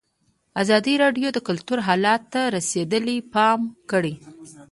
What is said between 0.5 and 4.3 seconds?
ازادي راډیو د کلتور حالت ته رسېدلي پام کړی.